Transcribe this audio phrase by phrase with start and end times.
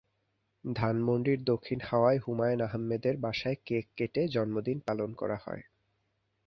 [0.63, 5.63] ধানমন্ডির দখিন হাওয়ায় হুমায়ূন আহমেদের বাসায় কেক কেটে জন্মদিন পালন করা হয়।